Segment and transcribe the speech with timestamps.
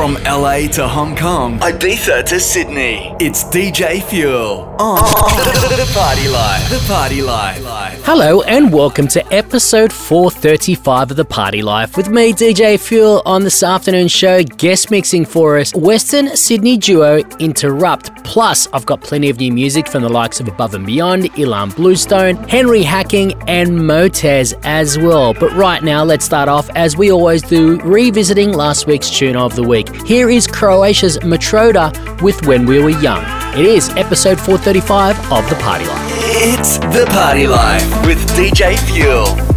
[0.00, 5.76] From LA to Hong Kong, Ibiza to Sydney, it's DJ Fuel on oh, oh, oh.
[5.76, 6.70] the Party Life.
[6.70, 8.02] The Party Life.
[8.06, 13.44] Hello and welcome to episode 435 of The Party Life with me, DJ Fuel, on
[13.44, 18.24] this afternoon show, guest mixing for us Western Sydney duo Interupt.
[18.24, 21.76] Plus, I've got plenty of new music from the likes of Above and Beyond, Ilan
[21.76, 25.34] Bluestone, Henry Hacking, and Motez as well.
[25.34, 29.54] But right now, let's start off as we always do, revisiting last week's tune of
[29.56, 29.89] the week.
[30.06, 31.90] Here is Croatia's Matroda
[32.22, 33.22] with When We Were Young.
[33.58, 36.12] It is episode 435 of The Party Life.
[36.42, 39.49] It's The Party Life with DJ Fuel.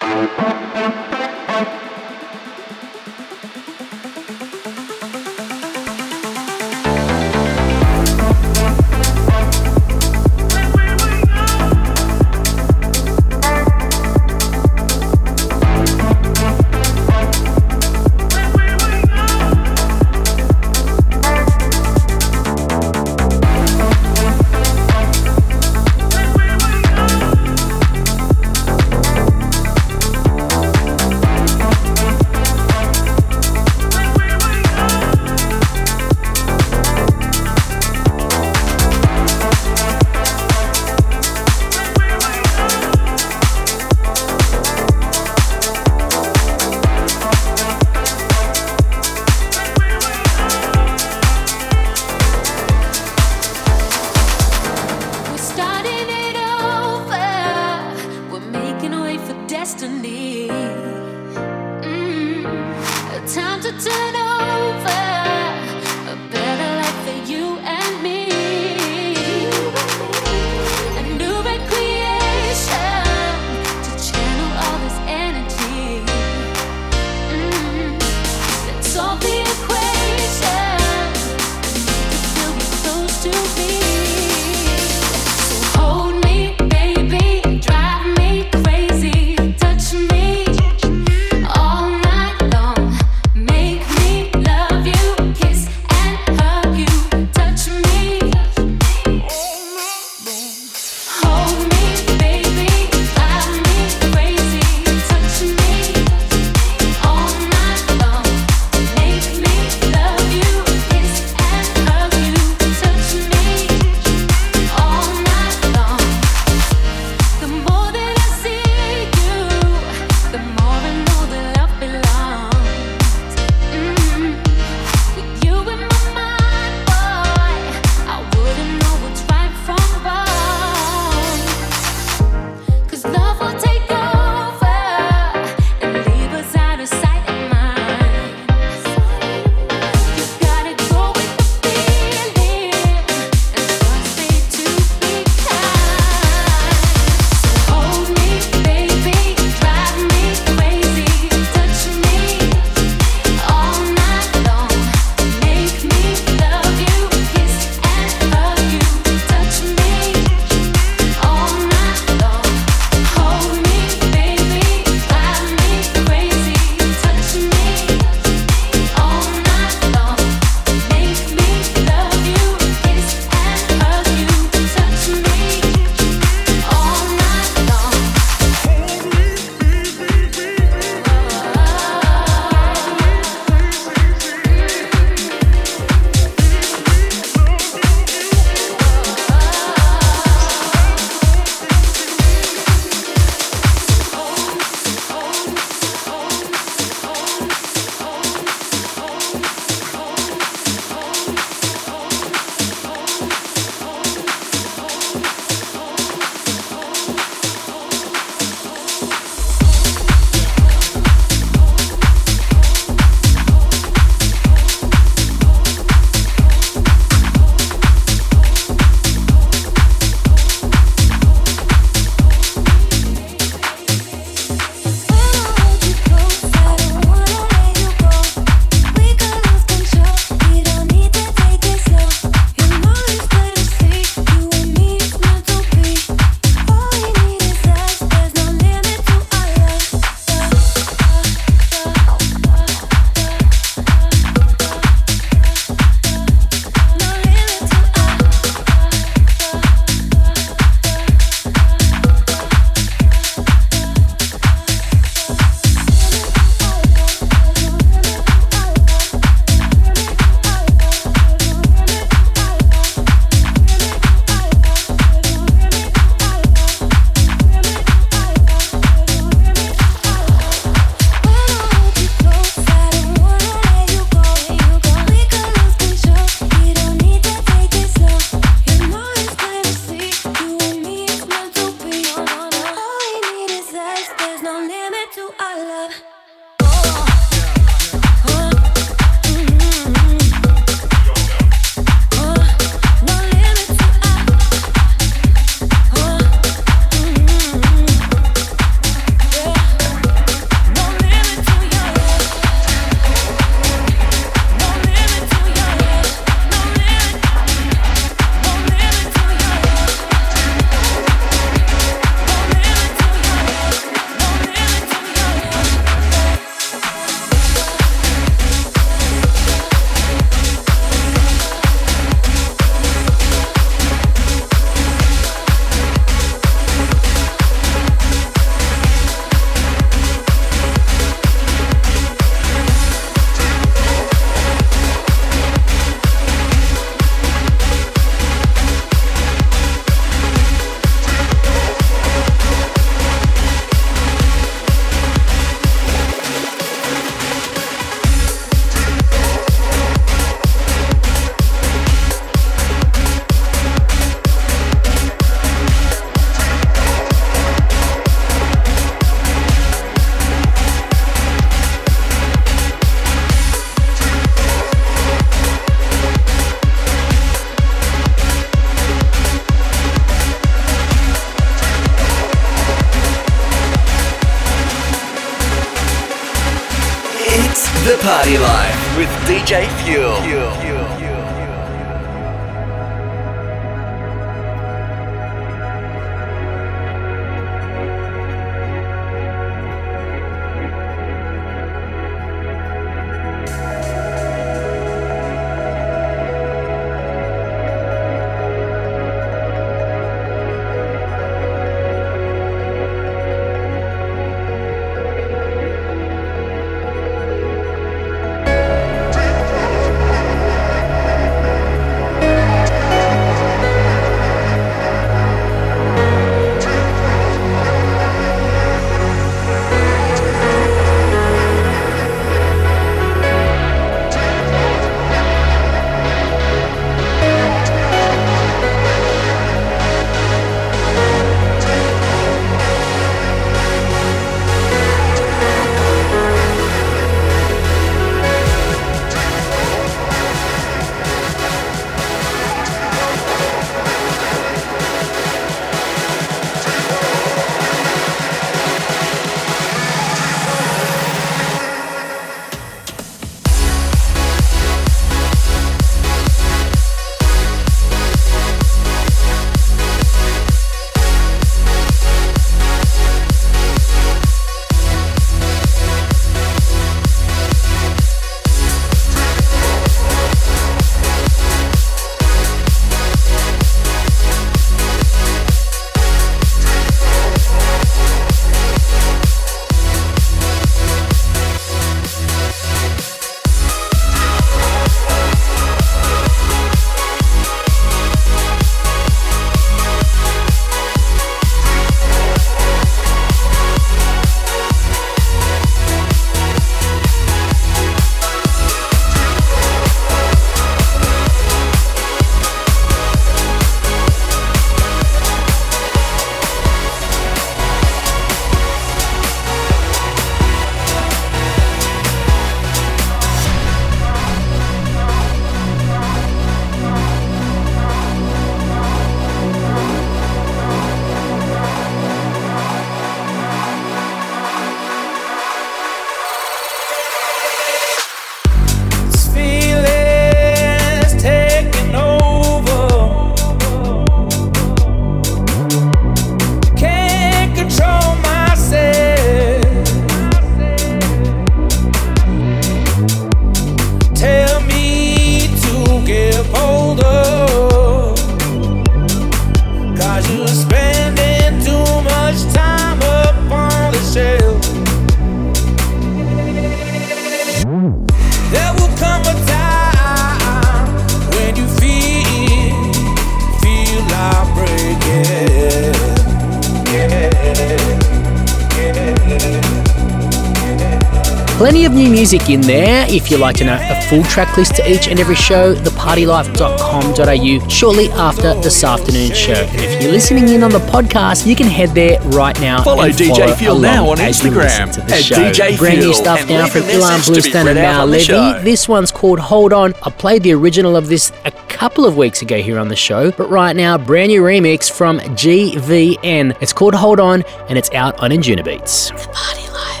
[571.61, 573.05] Plenty of new music in there.
[573.07, 577.67] If you'd like to know a full track list to each and every show, thepartylife.com.au
[577.67, 579.53] shortly after this afternoon show.
[579.53, 582.83] And if you're listening in on the podcast, you can head there right now.
[582.83, 585.35] Follow DJ Fuel now on Instagram at show.
[585.35, 588.63] DJ Brand new stuff now from Ilan Bluestone and Maor Levi.
[588.63, 589.93] This one's called Hold On.
[590.01, 593.29] I played the original of this a couple of weeks ago here on the show,
[593.33, 596.57] but right now, brand new remix from GVN.
[596.59, 599.11] It's called Hold On and it's out on Anjunabeats.
[599.11, 599.11] Beats.
[599.11, 600.00] the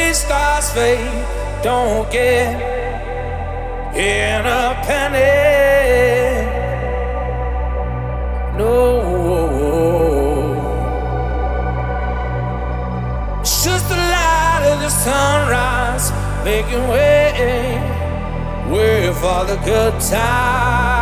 [0.00, 1.24] fade, stars fade,
[1.62, 2.54] don't get
[3.94, 6.48] in a panic.
[8.56, 8.76] No,
[13.40, 16.12] it's just the light of the sunrise
[16.44, 17.78] making way,
[18.70, 20.99] way for the good times.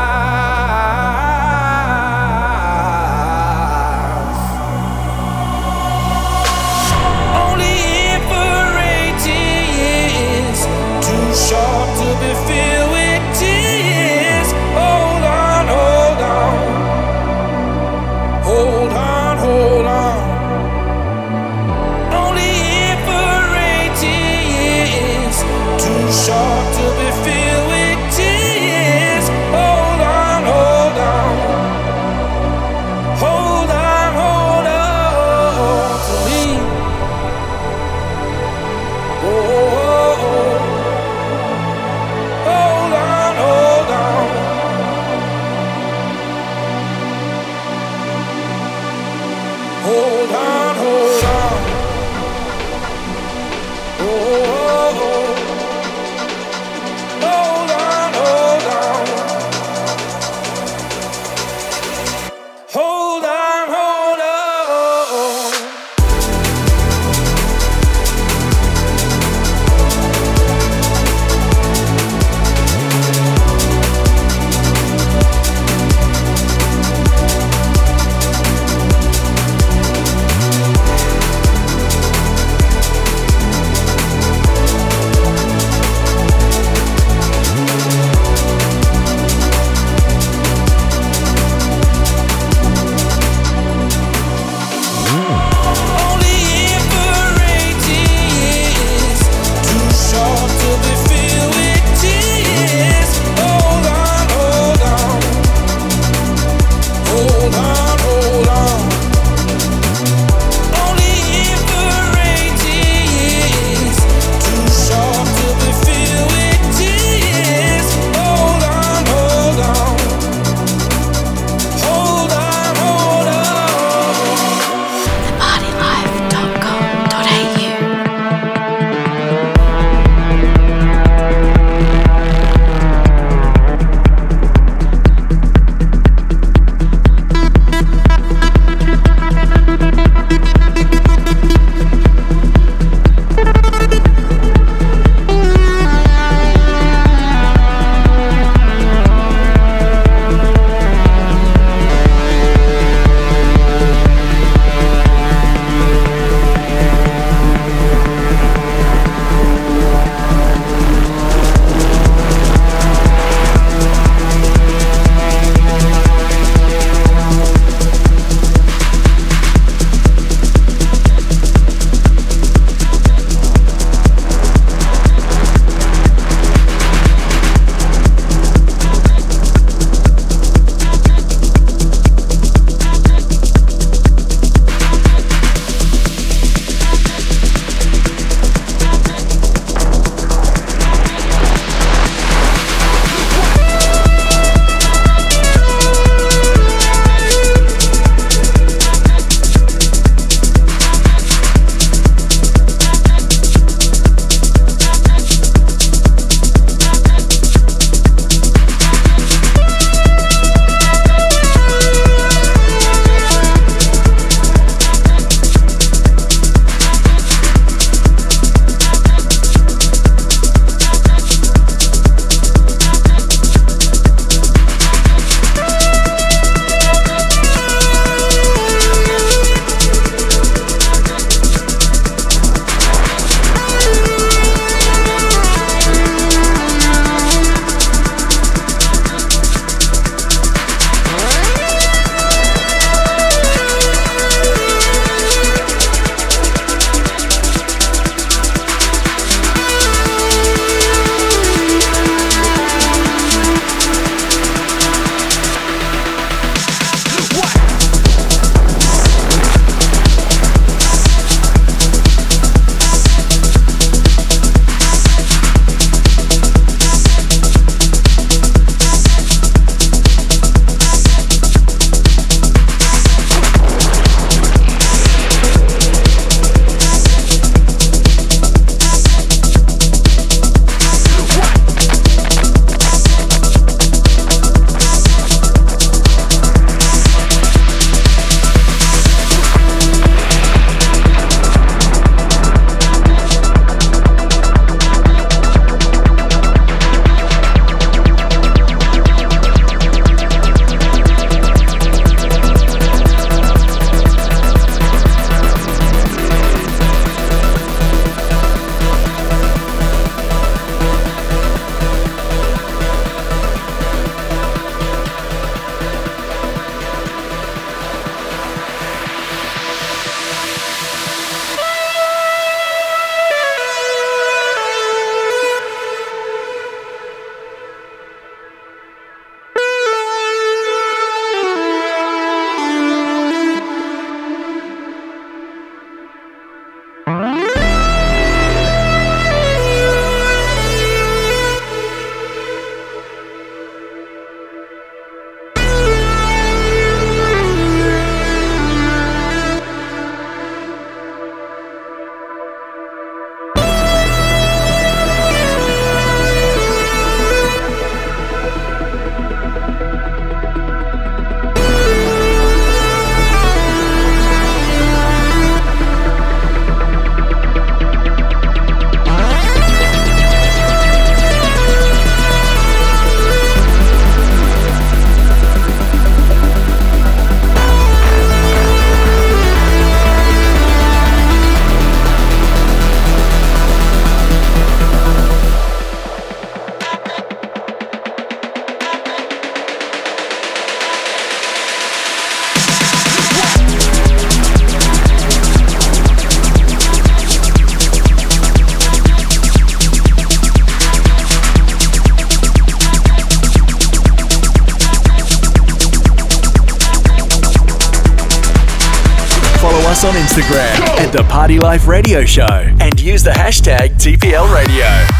[410.39, 415.18] Instagram at The Party Life Radio Show and use the hashtag TPL Radio.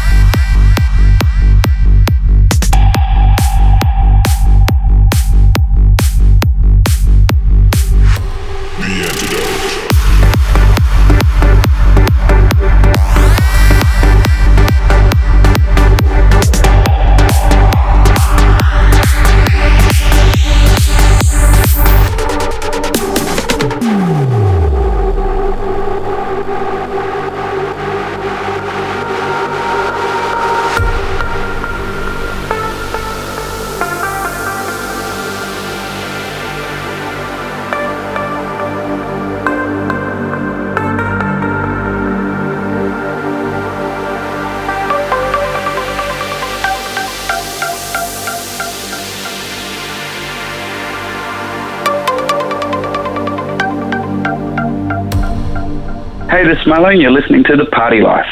[56.79, 58.28] Marlo, and you're listening to The Party Life.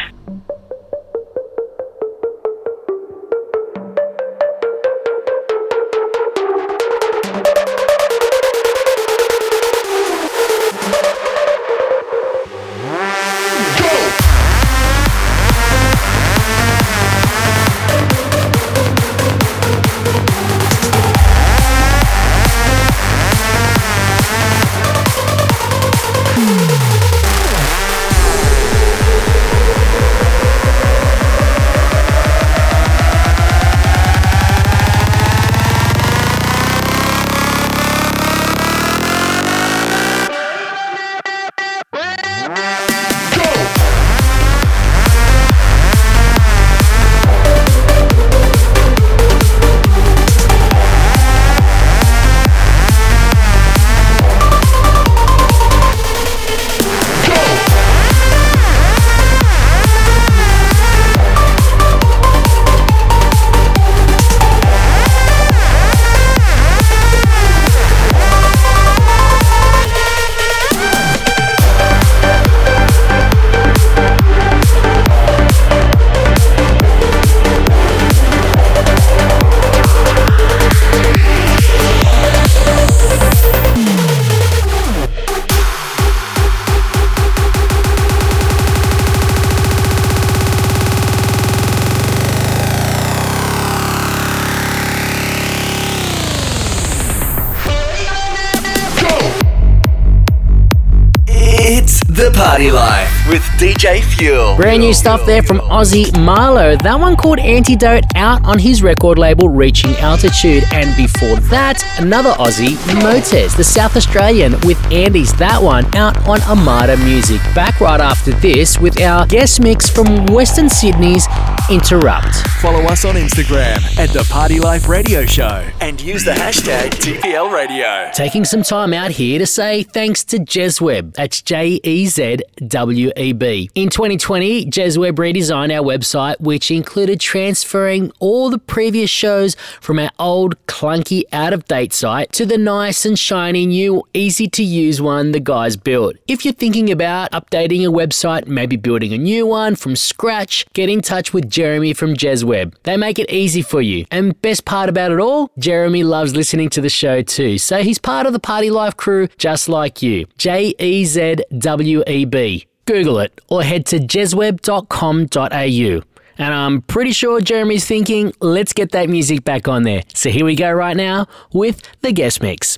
[103.77, 104.55] DJ Fuel.
[104.55, 106.81] Brand new stuff there from Aussie Marlo.
[106.81, 110.63] That one called Antidote out on his record label Reaching Altitude.
[110.71, 116.41] And before that, another Aussie, Motez, the South Australian with Andy's That One out on
[116.41, 117.39] Armada Music.
[117.53, 121.27] Back right after this with our guest mix from Western Sydney's
[121.69, 122.33] Interupt.
[122.61, 127.26] Follow us on Instagram at The Party Life Radio Show and use the hashtag TPL
[127.67, 128.09] Radio.
[128.13, 131.13] Taking some time out here to say thanks to Jezweb.
[131.15, 133.69] That's J E Z W E B.
[133.75, 140.11] In 2020, Jezweb redesigned our website, which included transferring all the previous shows from our
[140.19, 145.01] old, clunky, out of date site to the nice and shiny new, easy to use
[145.01, 146.15] one the guys built.
[146.27, 150.89] If you're thinking about updating a website, maybe building a new one from scratch, get
[150.89, 152.73] in touch with Jeremy from Jezweb.
[152.83, 154.05] They make it easy for you.
[154.11, 157.56] And best part about it all, Jeremy loves listening to the show too.
[157.57, 160.25] So he's part of the Party Life crew just like you.
[160.37, 162.67] J E Z W E B.
[162.85, 166.01] Google it or head to jezweb.com.au.
[166.39, 170.03] And I'm pretty sure Jeremy's thinking, let's get that music back on there.
[170.13, 172.77] So here we go right now with the guest mix.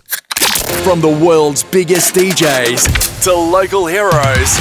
[0.77, 4.57] From the world's biggest DJs to local heroes,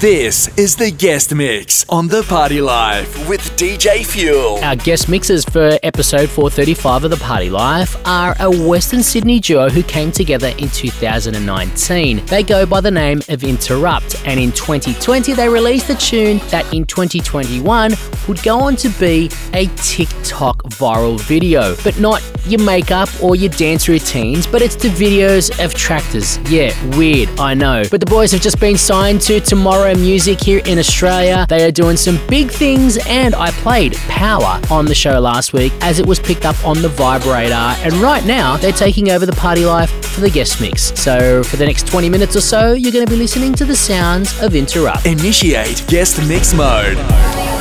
[0.00, 4.58] this is the guest mix on The Party Life with DJ Fuel.
[4.58, 9.68] Our guest mixers for episode 435 of The Party Life are a Western Sydney duo
[9.70, 12.26] who came together in 2019.
[12.26, 16.72] They go by the name of Interupt, and in 2020 they released a tune that
[16.74, 17.92] in 2021
[18.28, 21.76] would go on to be a TikTok viral video.
[21.82, 26.38] But not your makeup or your dance routines, but it's the videos of tractors.
[26.50, 27.82] Yeah, weird, I know.
[27.90, 31.46] But the boys have just been signed to Tomorrow Music here in Australia.
[31.48, 35.72] They are doing some big things, and I played Power on the show last week
[35.80, 37.54] as it was picked up on the Vibrator.
[37.54, 40.92] And right now, they're taking over the party life for the guest mix.
[41.00, 43.76] So for the next 20 minutes or so, you're going to be listening to the
[43.76, 45.06] sounds of Interupt.
[45.06, 47.51] Initiate guest mix mode.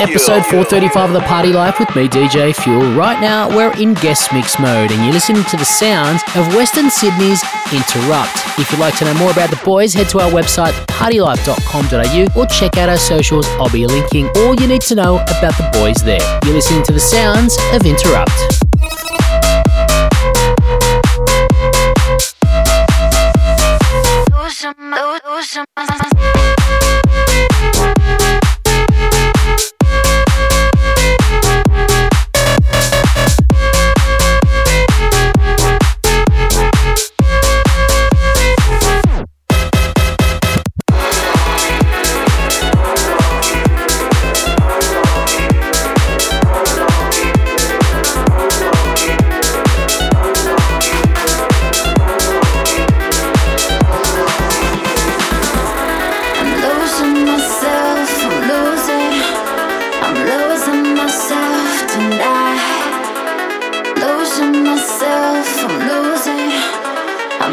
[0.00, 2.94] Episode 435 of the Party Life with me, DJ Fuel.
[2.94, 6.88] Right now, we're in guest mix mode, and you're listening to the sounds of Western
[6.88, 8.58] Sydney's Interupt.
[8.58, 12.46] If you'd like to know more about the boys, head to our website, partylife.com.au, or
[12.46, 13.46] check out our socials.
[13.60, 16.20] I'll be linking all you need to know about the boys there.
[16.46, 18.71] You're listening to the sounds of Interupt.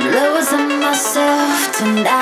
[0.01, 2.18] I'm losing myself tonight.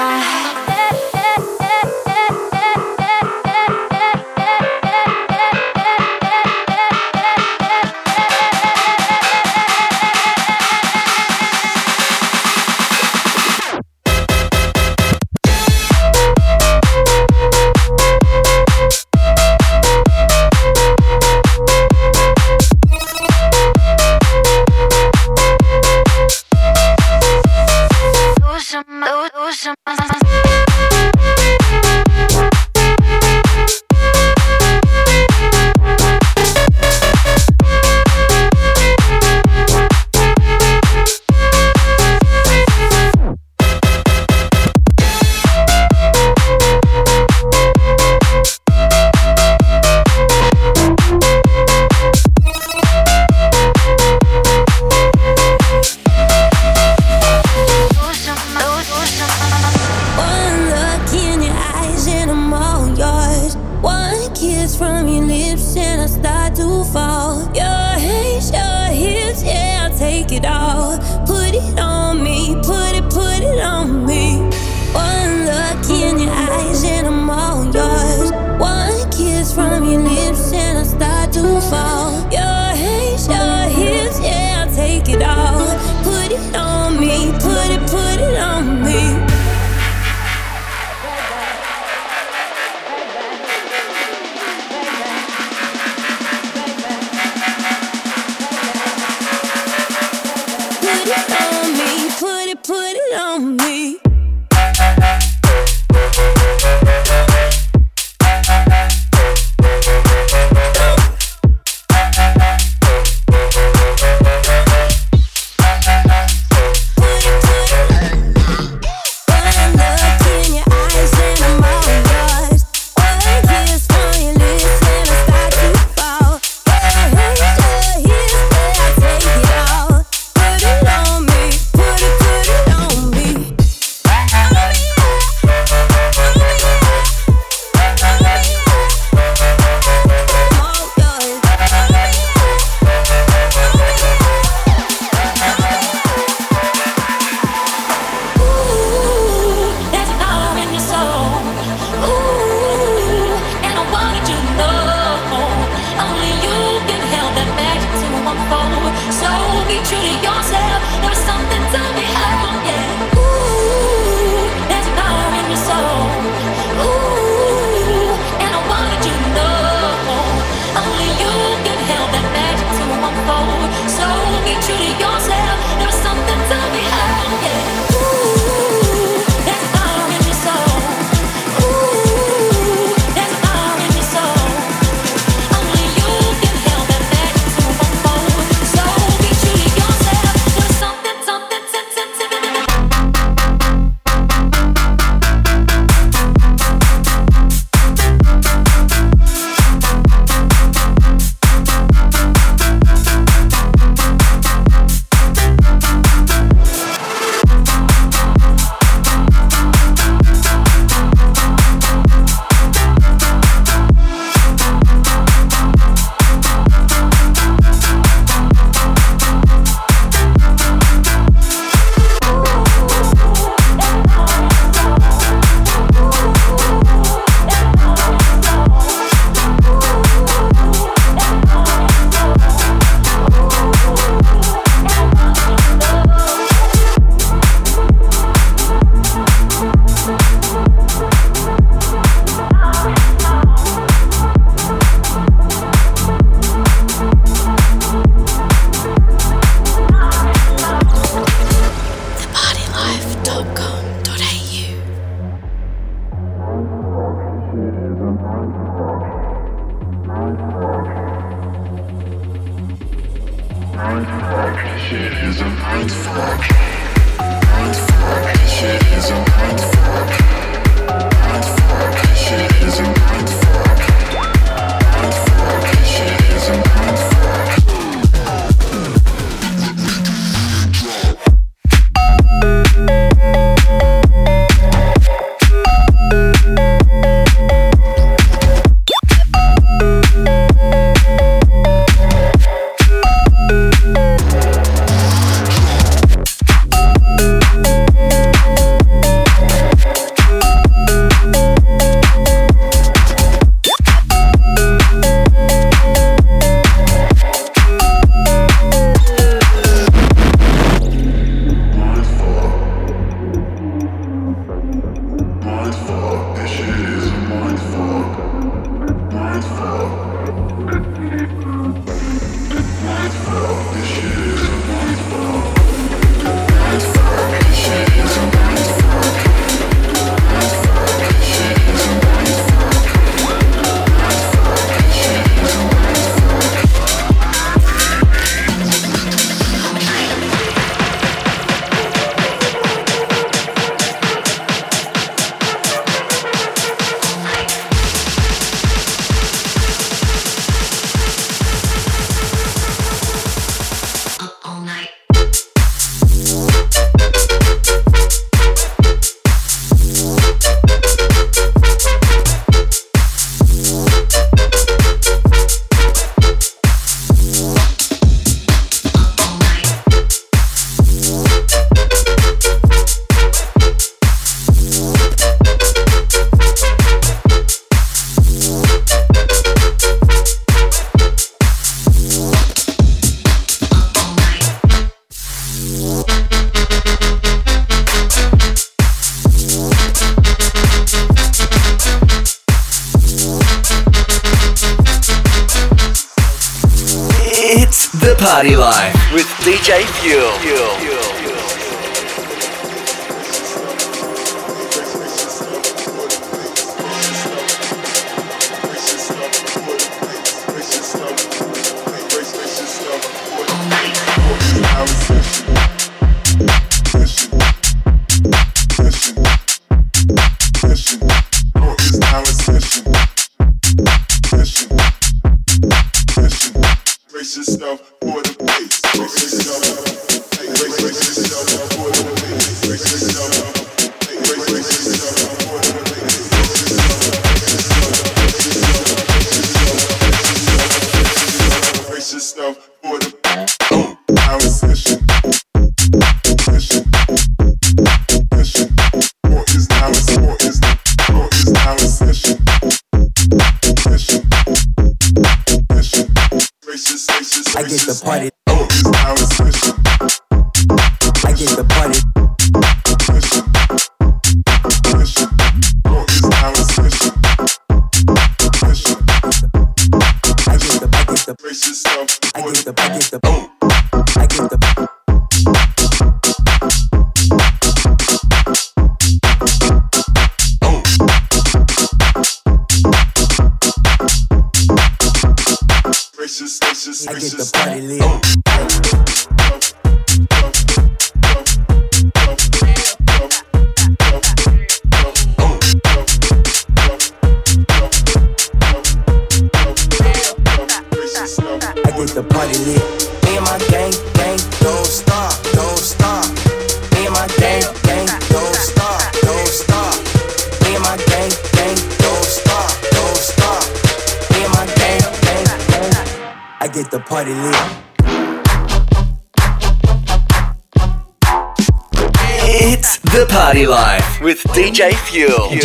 [457.68, 458.37] DJ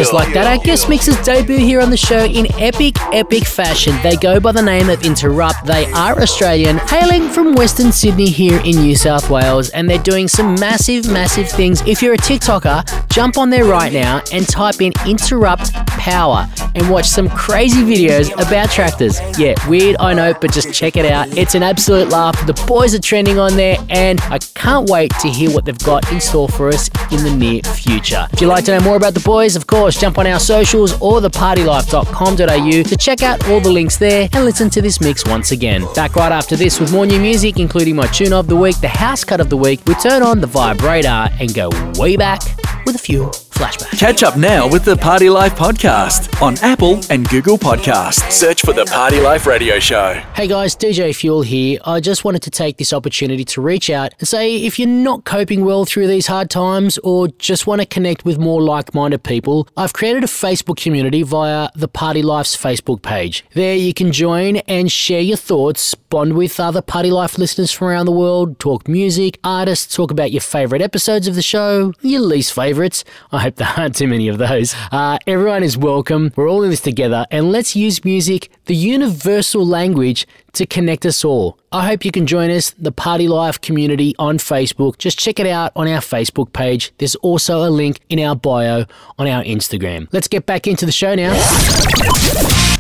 [0.02, 3.96] just like that, our guest mixers debut here on the show in epic, epic fashion.
[4.02, 5.64] They go by the name of Interupt.
[5.64, 10.26] They are Australian, hailing from Western Sydney here in New South Wales, and they're doing
[10.26, 11.82] some massive, massive things.
[11.82, 15.70] If you're a TikToker, jump on there right now and type in Interupt
[16.02, 19.20] Power and watch some crazy videos about tractors.
[19.38, 21.28] Yeah, weird, I know, but just check it out.
[21.38, 22.34] It's an absolute laugh.
[22.44, 26.10] The boys are trending on there, and I can't wait to hear what they've got
[26.10, 28.26] in store for us in the near future.
[28.32, 31.00] If you'd like to know more about the boys, of course, jump on our socials
[31.00, 35.52] or thepartylife.com.au to check out all the links there and listen to this mix once
[35.52, 35.86] again.
[35.94, 38.88] Back right after this with more new music, including my tune of the week, the
[38.88, 39.80] house cut of the week.
[39.86, 42.42] We turn on the vibrator and go way back
[42.86, 43.30] with a few
[43.62, 43.98] flashbacks.
[43.98, 48.30] Catch up now with the Party Life podcast on Apple and Google Podcasts.
[48.30, 50.14] Search for the Party Life Radio Show.
[50.34, 51.78] Hey guys, DJ Fuel here.
[51.84, 55.24] I just wanted to take this opportunity to reach out and say if you're not
[55.24, 59.22] coping well through these hard times or just want to connect with more like minded
[59.22, 63.44] people, I've created a Facebook community via the Party Life's Facebook page.
[63.54, 67.88] There you can join and share your thoughts, bond with other Party Life listeners from
[67.88, 72.20] around the world, talk music, artists, talk about your favourite episodes of the show, your
[72.20, 73.04] least favourites.
[73.30, 74.74] I hope there aren't too many of those.
[74.90, 76.32] Uh, everyone is welcome.
[76.36, 81.24] We're all in this together, and let's use music, the universal language, to connect us
[81.24, 81.58] all.
[81.70, 84.98] I hope you can join us, the Party Life community on Facebook.
[84.98, 86.92] Just check it out on our Facebook page.
[86.98, 88.84] There's also a link in our bio
[89.18, 90.08] on our Instagram.
[90.12, 91.32] Let's get back into the show now.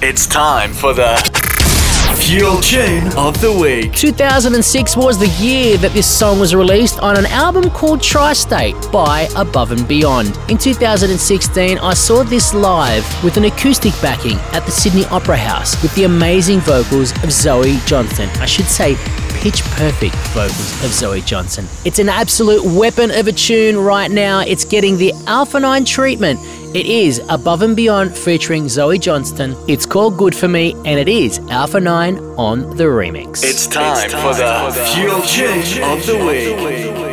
[0.04, 1.41] It's time for the
[2.22, 3.92] Fuel Tune of the Week.
[3.94, 8.76] 2006 was the year that this song was released on an album called Tri State
[8.92, 10.38] by Above and Beyond.
[10.48, 15.82] In 2016, I saw this live with an acoustic backing at the Sydney Opera House
[15.82, 18.28] with the amazing vocals of Zoe Johnston.
[18.40, 18.94] I should say,
[19.40, 21.66] pitch perfect vocals of Zoe Johnston.
[21.84, 24.40] It's an absolute weapon of a tune right now.
[24.40, 26.38] It's getting the Alpha 9 treatment.
[26.74, 29.54] It is Above and Beyond featuring Zoe Johnston.
[29.68, 33.44] It's called Good For Me, and it is Alpha 9 on the remix.
[33.44, 37.11] It's time, it's time for, the for the Fuel Tune of the Week.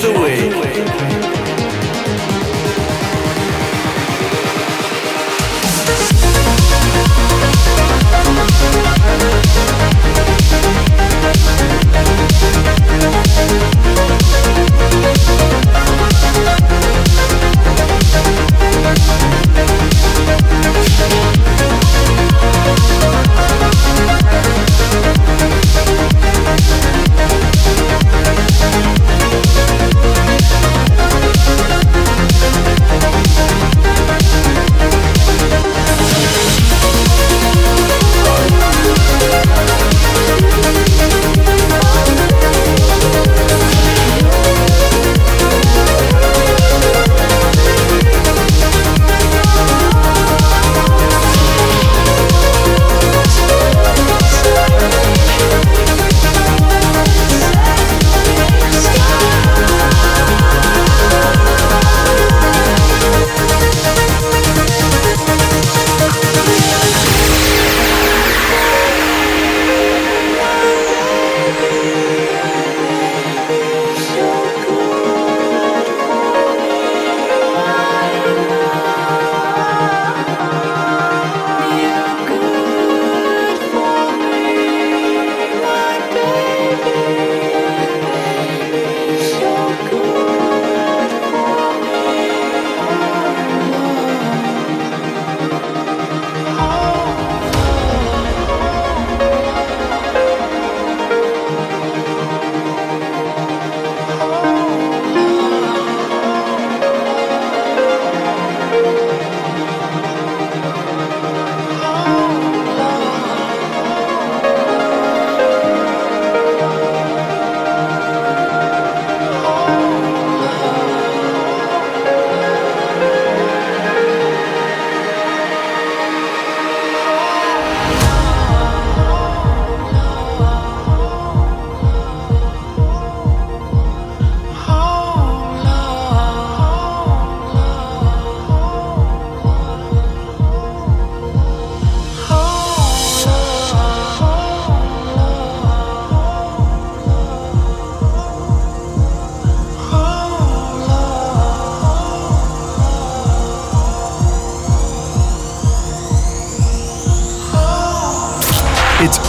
[0.00, 0.61] Tune of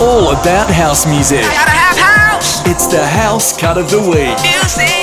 [0.03, 1.45] all about house music.
[2.65, 4.37] It's the house cut of the week.
[4.43, 5.02] Music.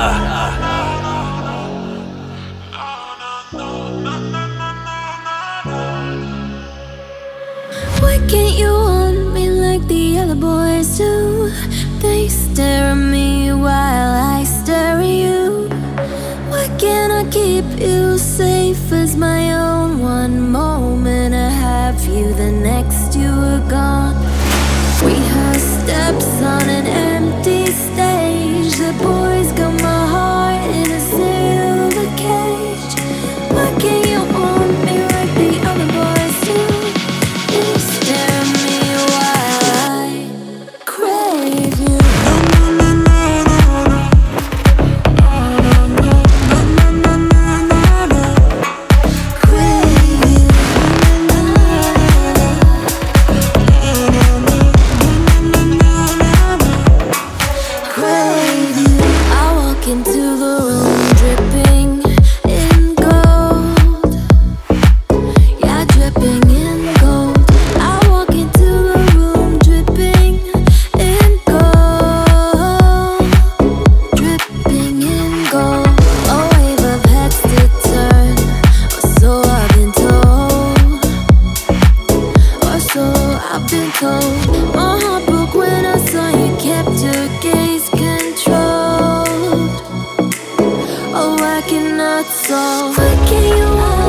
[91.13, 92.87] Oh, working cannot so.
[92.95, 94.00] What can you want?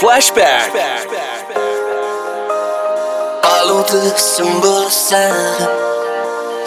[0.00, 0.70] Flashback.
[3.42, 5.62] Follow the symbol of sound.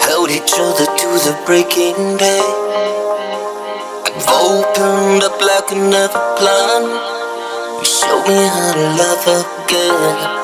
[0.02, 2.40] Held each other to the breaking day.
[4.04, 6.90] I've opened up like I never planned.
[7.78, 9.24] You showed me how to love
[9.64, 10.39] again.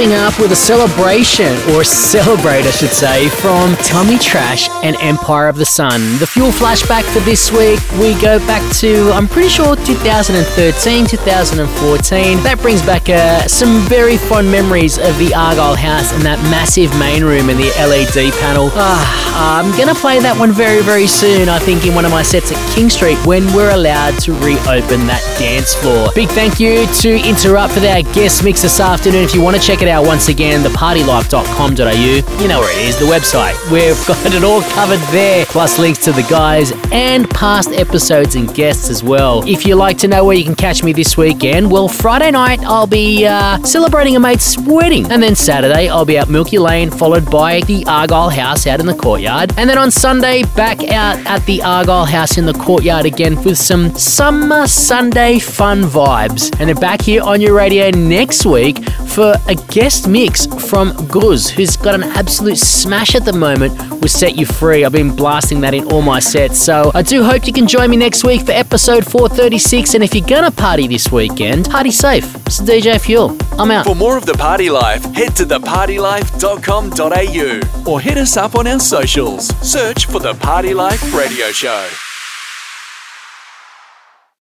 [0.00, 5.46] Wrapping up with a celebration, or celebrate, I should say, from Tommy Trash and Empire
[5.46, 6.00] of the Sun.
[6.20, 12.42] The Fuel flashback for this week, we go back to, I'm pretty sure, 2013, 2014.
[12.42, 16.88] That brings back uh, some very fond memories of the Argyle House and that massive
[16.98, 18.70] main room and the LED panel.
[18.72, 22.22] Ah, I'm gonna play that one very, very soon, I think, in one of my
[22.22, 26.08] sets at King Street when we're allowed to reopen that dance floor.
[26.14, 29.24] Big thank you to Interupt for their guest mix this afternoon.
[29.24, 32.42] If you want to check it out once again, thepartylife.com.au.
[32.42, 33.54] You know where it is, the website.
[33.70, 38.52] We've got it all covered there, plus links to the guys and past episodes and
[38.54, 39.46] guests as well.
[39.46, 42.60] If you'd like to know where you can catch me this weekend, well, Friday night
[42.60, 46.90] I'll be uh, celebrating a mate's wedding, and then Saturday I'll be at Milky Lane,
[46.90, 51.18] followed by the Argyle House out in the courtyard, and then on Sunday back out
[51.26, 56.54] at the Argyle House in the courtyard again with some summer Sunday fun vibes.
[56.60, 61.48] And then back here on your radio next week for a guest mix from Guz,
[61.48, 63.72] who's got an absolute smash at the moment
[64.02, 64.84] with Set You Free.
[64.84, 67.88] I've been blasting that in all my sets, so I do hope you can join
[67.88, 69.94] me next week for episode 436.
[69.94, 72.26] And if you're gonna party this weekend, party safe.
[72.44, 73.34] It's DJ Fuel.
[73.52, 73.86] I'm out.
[73.86, 78.80] For more of The Party Life, head to thepartylife.com.au or hit us up on our
[78.80, 79.46] socials.
[79.66, 81.88] Search for The Party Life Radio Show.